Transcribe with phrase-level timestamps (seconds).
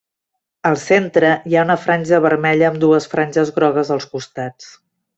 [0.69, 4.77] Al centre hi ha una franja vermella amb dues franges grogues als costats.